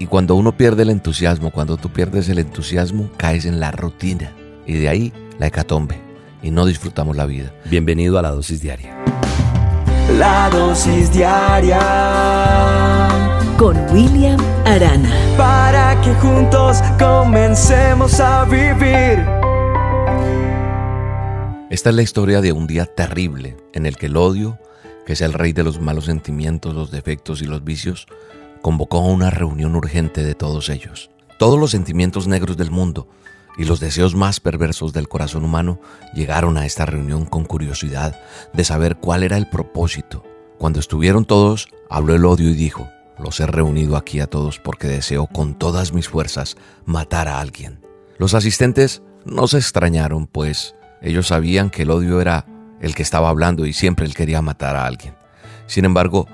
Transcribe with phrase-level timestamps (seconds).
[0.00, 4.32] Y cuando uno pierde el entusiasmo, cuando tú pierdes el entusiasmo, caes en la rutina.
[4.66, 6.00] Y de ahí la hecatombe.
[6.42, 7.52] Y no disfrutamos la vida.
[7.66, 8.96] Bienvenido a la dosis diaria.
[10.16, 11.78] La dosis diaria
[13.58, 15.10] con William Arana.
[15.36, 19.22] Para que juntos comencemos a vivir.
[21.68, 24.58] Esta es la historia de un día terrible en el que el odio,
[25.04, 28.06] que es el rey de los malos sentimientos, los defectos y los vicios,
[28.62, 31.10] convocó a una reunión urgente de todos ellos.
[31.38, 33.08] Todos los sentimientos negros del mundo
[33.56, 35.80] y los deseos más perversos del corazón humano
[36.14, 38.20] llegaron a esta reunión con curiosidad
[38.52, 40.24] de saber cuál era el propósito.
[40.58, 44.86] Cuando estuvieron todos, habló el odio y dijo, los he reunido aquí a todos porque
[44.88, 47.80] deseo con todas mis fuerzas matar a alguien.
[48.18, 52.46] Los asistentes no se extrañaron, pues ellos sabían que el odio era
[52.80, 55.14] el que estaba hablando y siempre él quería matar a alguien.
[55.66, 56.26] Sin embargo,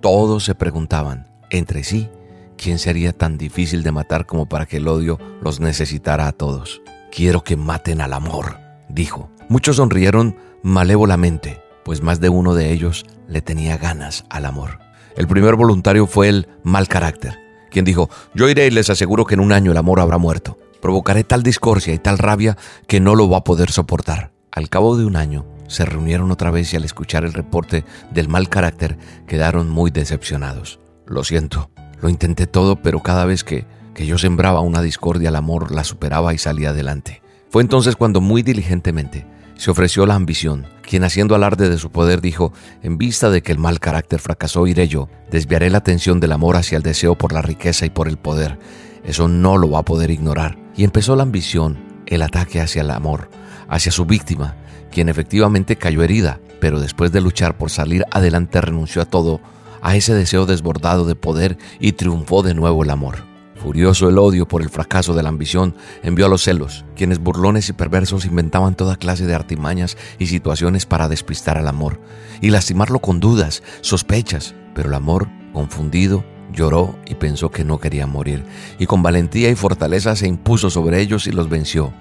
[0.00, 1.26] todos se preguntaban,
[1.58, 2.08] entre sí,
[2.56, 6.82] ¿quién sería tan difícil de matar como para que el odio los necesitara a todos?
[7.10, 9.30] Quiero que maten al amor, dijo.
[9.48, 14.80] Muchos sonrieron malévolamente, pues más de uno de ellos le tenía ganas al amor.
[15.16, 17.38] El primer voluntario fue el mal carácter,
[17.70, 20.58] quien dijo, yo iré y les aseguro que en un año el amor habrá muerto.
[20.80, 24.30] Provocaré tal discordia y tal rabia que no lo va a poder soportar.
[24.50, 28.28] Al cabo de un año, se reunieron otra vez y al escuchar el reporte del
[28.28, 30.80] mal carácter quedaron muy decepcionados.
[31.06, 35.36] Lo siento, lo intenté todo, pero cada vez que, que yo sembraba una discordia al
[35.36, 37.22] amor, la superaba y salía adelante.
[37.48, 39.26] Fue entonces cuando muy diligentemente
[39.56, 43.52] se ofreció la ambición, quien haciendo alarde de su poder dijo, en vista de que
[43.52, 47.32] el mal carácter fracasó, iré yo, desviaré la atención del amor hacia el deseo por
[47.32, 48.58] la riqueza y por el poder.
[49.04, 50.58] Eso no lo va a poder ignorar.
[50.76, 53.30] Y empezó la ambición, el ataque hacia el amor,
[53.68, 54.56] hacia su víctima,
[54.90, 59.40] quien efectivamente cayó herida, pero después de luchar por salir adelante renunció a todo
[59.86, 63.18] a ese deseo desbordado de poder y triunfó de nuevo el amor.
[63.54, 67.68] Furioso el odio por el fracaso de la ambición, envió a los celos, quienes burlones
[67.68, 72.00] y perversos inventaban toda clase de artimañas y situaciones para despistar al amor
[72.40, 78.08] y lastimarlo con dudas, sospechas, pero el amor, confundido, lloró y pensó que no quería
[78.08, 78.44] morir,
[78.80, 81.92] y con valentía y fortaleza se impuso sobre ellos y los venció.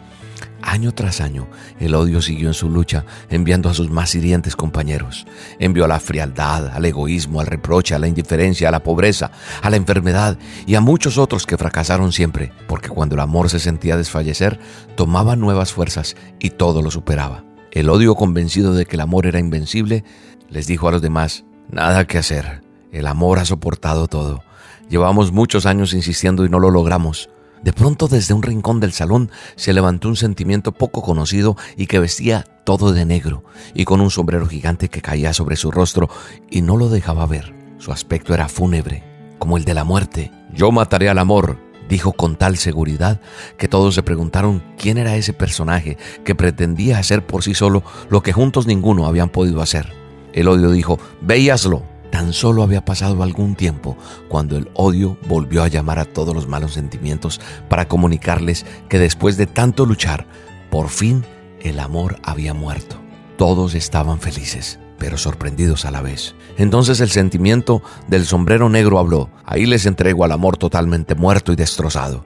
[0.61, 1.47] Año tras año,
[1.79, 5.25] el odio siguió en su lucha, enviando a sus más hirientes compañeros.
[5.59, 9.69] Envió a la frialdad, al egoísmo, al reproche, a la indiferencia, a la pobreza, a
[9.69, 13.97] la enfermedad y a muchos otros que fracasaron siempre, porque cuando el amor se sentía
[13.97, 14.59] desfallecer,
[14.95, 17.43] tomaba nuevas fuerzas y todo lo superaba.
[17.71, 20.03] El odio convencido de que el amor era invencible,
[20.49, 24.43] les dijo a los demás, nada que hacer, el amor ha soportado todo.
[24.89, 27.29] Llevamos muchos años insistiendo y no lo logramos.
[27.63, 31.99] De pronto desde un rincón del salón se levantó un sentimiento poco conocido y que
[31.99, 33.43] vestía todo de negro
[33.73, 36.09] y con un sombrero gigante que caía sobre su rostro
[36.49, 37.55] y no lo dejaba ver.
[37.77, 39.03] Su aspecto era fúnebre,
[39.39, 40.31] como el de la muerte.
[40.53, 41.57] Yo mataré al amor,
[41.89, 43.21] dijo con tal seguridad
[43.57, 48.21] que todos se preguntaron quién era ese personaje que pretendía hacer por sí solo lo
[48.21, 49.93] que juntos ninguno habían podido hacer.
[50.33, 51.83] El odio dijo, veíaslo
[52.15, 53.97] Tan solo había pasado algún tiempo
[54.29, 59.35] cuando el odio volvió a llamar a todos los malos sentimientos para comunicarles que después
[59.35, 60.25] de tanto luchar,
[60.71, 61.25] por fin
[61.59, 62.95] el amor había muerto.
[63.37, 66.35] Todos estaban felices, pero sorprendidos a la vez.
[66.57, 71.57] Entonces el sentimiento del sombrero negro habló, ahí les entrego al amor totalmente muerto y
[71.57, 72.25] destrozado.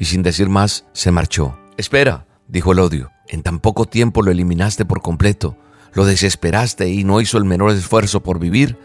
[0.00, 1.56] Y sin decir más, se marchó.
[1.76, 5.56] Espera, dijo el odio, en tan poco tiempo lo eliminaste por completo,
[5.92, 8.76] lo desesperaste y no hizo el menor esfuerzo por vivir.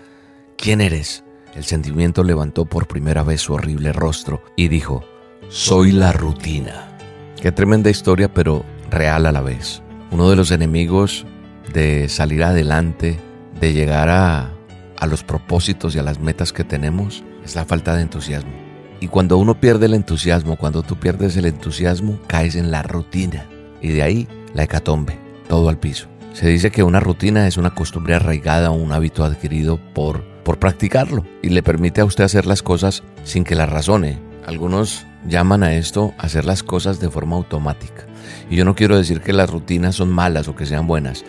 [0.57, 1.23] ¿Quién eres?
[1.55, 5.03] El sentimiento levantó por primera vez su horrible rostro y dijo,
[5.49, 6.97] Soy la rutina.
[7.41, 9.81] Qué tremenda historia, pero real a la vez.
[10.11, 11.25] Uno de los enemigos
[11.73, 13.19] de salir adelante,
[13.59, 14.53] de llegar a,
[14.97, 18.51] a los propósitos y a las metas que tenemos, es la falta de entusiasmo.
[18.99, 23.45] Y cuando uno pierde el entusiasmo, cuando tú pierdes el entusiasmo, caes en la rutina.
[23.81, 25.19] Y de ahí la hecatombe,
[25.49, 26.07] todo al piso.
[26.31, 30.59] Se dice que una rutina es una costumbre arraigada o un hábito adquirido por por
[30.59, 34.19] practicarlo y le permite a usted hacer las cosas sin que las razone.
[34.45, 38.05] Algunos llaman a esto hacer las cosas de forma automática.
[38.49, 41.23] Y yo no quiero decir que las rutinas son malas o que sean buenas.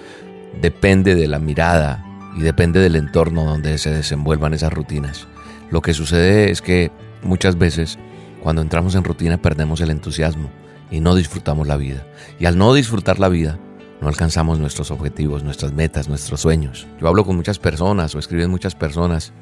[0.61, 2.05] Depende de la mirada
[2.37, 5.27] y depende del entorno donde se desenvuelvan esas rutinas.
[5.71, 6.91] Lo que sucede es que
[7.23, 7.99] muchas veces
[8.43, 10.51] cuando entramos en rutina perdemos el entusiasmo
[10.91, 12.05] y no disfrutamos la vida.
[12.39, 13.59] Y al no disfrutar la vida,
[14.05, 16.87] no alcanzamos nuestros objetivos, nuestras metas, nuestros sueños.
[17.01, 19.33] Yo hablo con muchas personas o escriben muchas personas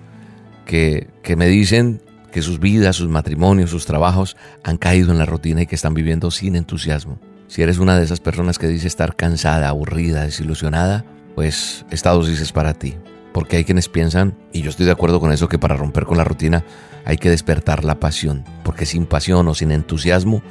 [0.65, 2.01] que, que me dicen
[2.31, 5.95] que sus vidas, sus matrimonios, sus trabajos han caído en la rutina y que están
[5.95, 7.19] viviendo sin entusiasmo.
[7.49, 11.05] Si eres una de esas personas que dice estar cansada, aburrida, desilusionada,
[11.35, 12.95] pues esta dosis es para ti.
[13.35, 16.19] Porque hay quienes piensan, y yo estoy de acuerdo con eso, que para romper con
[16.19, 16.65] la rutina
[17.05, 18.45] hay que despertar la pasión.
[18.63, 20.43] Porque sin pasión o sin entusiasmo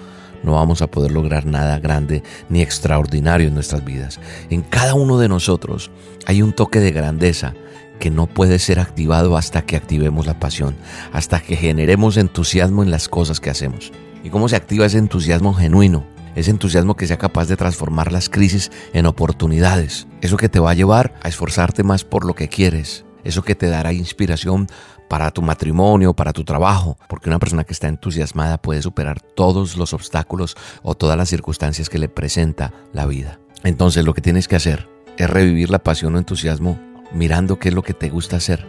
[0.43, 4.19] no vamos a poder lograr nada grande ni extraordinario en nuestras vidas.
[4.49, 5.91] En cada uno de nosotros
[6.25, 7.53] hay un toque de grandeza
[7.99, 10.75] que no puede ser activado hasta que activemos la pasión,
[11.13, 13.91] hasta que generemos entusiasmo en las cosas que hacemos.
[14.23, 16.05] ¿Y cómo se activa ese entusiasmo genuino?
[16.35, 20.07] Ese entusiasmo que sea capaz de transformar las crisis en oportunidades.
[20.21, 23.05] Eso que te va a llevar a esforzarte más por lo que quieres.
[23.23, 24.67] Eso que te dará inspiración
[25.11, 29.75] para tu matrimonio, para tu trabajo, porque una persona que está entusiasmada puede superar todos
[29.75, 33.37] los obstáculos o todas las circunstancias que le presenta la vida.
[33.65, 34.87] Entonces lo que tienes que hacer
[35.17, 36.79] es revivir la pasión o entusiasmo
[37.11, 38.65] mirando qué es lo que te gusta hacer,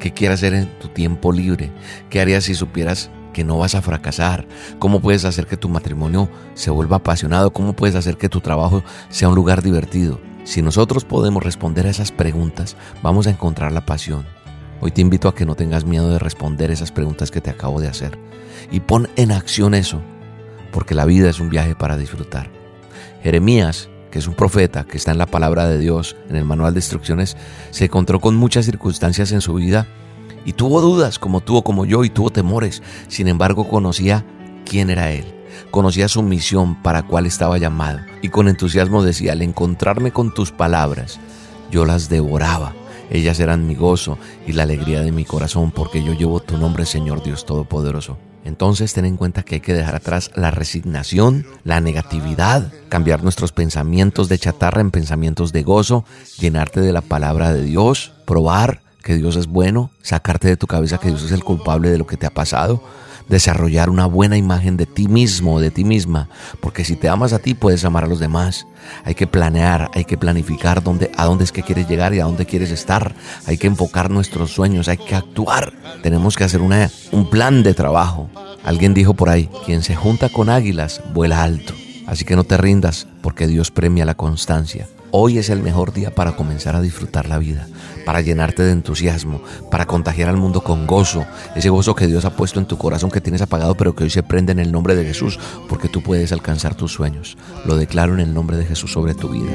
[0.00, 1.70] qué quieres hacer en tu tiempo libre,
[2.08, 4.46] qué harías si supieras que no vas a fracasar,
[4.78, 8.82] cómo puedes hacer que tu matrimonio se vuelva apasionado, cómo puedes hacer que tu trabajo
[9.10, 10.22] sea un lugar divertido.
[10.44, 14.24] Si nosotros podemos responder a esas preguntas, vamos a encontrar la pasión.
[14.84, 17.80] Hoy te invito a que no tengas miedo de responder esas preguntas que te acabo
[17.80, 18.18] de hacer
[18.72, 20.02] y pon en acción eso,
[20.72, 22.50] porque la vida es un viaje para disfrutar.
[23.22, 26.74] Jeremías, que es un profeta que está en la palabra de Dios, en el manual
[26.74, 27.36] de instrucciones,
[27.70, 29.86] se encontró con muchas circunstancias en su vida
[30.44, 32.82] y tuvo dudas como tuvo como yo y tuvo temores.
[33.06, 34.26] Sin embargo, conocía
[34.68, 35.32] quién era él.
[35.70, 40.50] Conocía su misión para cuál estaba llamado y con entusiasmo decía, al encontrarme con tus
[40.50, 41.20] palabras,
[41.70, 42.74] yo las devoraba
[43.12, 46.86] ellas eran mi gozo y la alegría de mi corazón, porque yo llevo tu nombre,
[46.86, 48.18] Señor Dios Todopoderoso.
[48.44, 53.52] Entonces ten en cuenta que hay que dejar atrás la resignación, la negatividad, cambiar nuestros
[53.52, 56.04] pensamientos de chatarra en pensamientos de gozo,
[56.38, 60.98] llenarte de la palabra de Dios, probar que Dios es bueno, sacarte de tu cabeza
[60.98, 62.82] que Dios es el culpable de lo que te ha pasado,
[63.28, 66.28] desarrollar una buena imagen de ti mismo, de ti misma,
[66.60, 68.66] porque si te amas a ti puedes amar a los demás.
[69.04, 72.24] Hay que planear, hay que planificar dónde, a dónde es que quieres llegar y a
[72.24, 73.14] dónde quieres estar.
[73.46, 75.72] Hay que enfocar nuestros sueños, hay que actuar.
[76.02, 78.28] Tenemos que hacer un plan de trabajo.
[78.64, 81.74] Alguien dijo por ahí, quien se junta con águilas vuela alto.
[82.06, 84.88] Así que no te rindas porque Dios premia la constancia.
[85.14, 87.68] Hoy es el mejor día para comenzar a disfrutar la vida,
[88.06, 92.34] para llenarte de entusiasmo, para contagiar al mundo con gozo, ese gozo que Dios ha
[92.34, 94.94] puesto en tu corazón que tienes apagado pero que hoy se prende en el nombre
[94.94, 95.38] de Jesús
[95.68, 97.36] porque tú puedes alcanzar tus sueños.
[97.66, 99.52] Lo declaro en el nombre de Jesús sobre tu vida.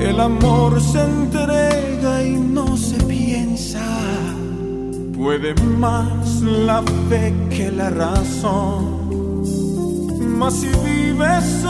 [0.00, 3.86] El amor se entrega y no se piensa.
[5.14, 9.06] Puede más la fe que la razón.
[10.36, 11.64] Mas si vives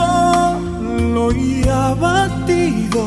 [0.97, 3.03] solo y abatido,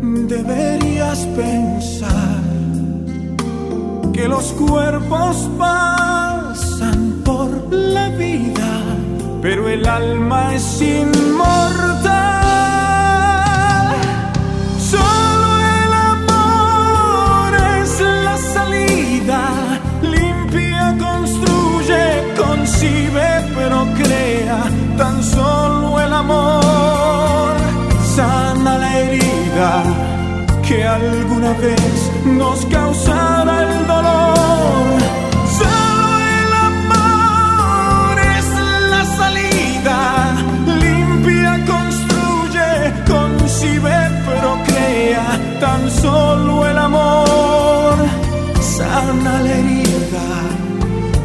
[0.00, 2.42] deberías pensar
[4.12, 8.82] que los cuerpos pasan por la vida,
[9.40, 12.17] pero el alma es inmortal.
[30.98, 34.98] Alguna vez nos causará el dolor.
[35.60, 36.08] Solo
[36.42, 38.46] el amor es
[38.92, 39.98] la salida,
[40.84, 42.68] limpia, construye,
[43.06, 43.96] concibe,
[44.26, 45.28] pero crea.
[45.60, 47.96] Tan solo el amor
[48.60, 50.28] sana la herida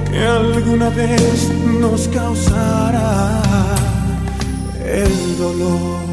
[0.09, 3.31] que alguna vez nos causará
[4.85, 6.12] el dolor.